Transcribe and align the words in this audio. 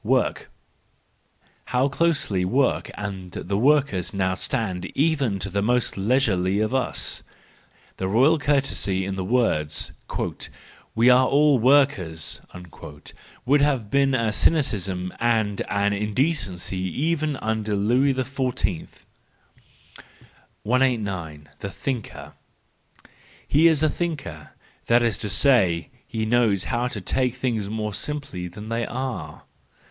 Work 0.03 0.49
,—How 1.67 1.87
close 1.87 2.31
work 2.31 2.89
and 2.95 3.29
the 3.29 3.55
workers 3.59 4.15
now 4.15 4.33
stand 4.33 4.87
even 4.97 5.37
to 5.37 5.47
the 5.47 5.61
most 5.61 5.95
leisurely 5.95 6.59
of 6.59 6.73
us! 6.73 7.21
The 7.97 8.07
royal 8.07 8.39
courtesy 8.39 9.05
in 9.05 9.13
the 9.13 9.23
words:" 9.23 9.91
We 10.95 11.11
are 11.11 11.27
all 11.27 11.59
workers," 11.59 12.41
would 13.45 13.61
have 13.61 13.91
been 13.91 14.15
a 14.15 14.33
cynicism 14.33 15.13
and 15.19 15.61
an 15.69 15.93
indecency 15.93 16.79
even 16.79 17.35
under 17.37 17.75
Louis 17.75 18.15
XIV. 18.15 18.87
189. 20.63 21.49
The 21.59 21.69
Thinker 21.69 22.33
.—He 23.47 23.67
is 23.67 23.83
a 23.83 23.89
thinker: 23.89 24.53
that 24.87 25.03
is 25.03 25.19
to 25.19 25.29
say, 25.29 25.91
he 26.07 26.25
knows 26.25 26.63
how 26.63 26.87
to 26.87 26.99
take 27.01 27.35
things 27.35 27.69
more 27.69 27.93
simply 27.93 28.47
than 28.47 28.69
they 28.69 28.87
are. 28.87 29.43